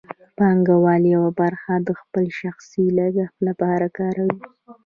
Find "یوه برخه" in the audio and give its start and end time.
1.15-1.73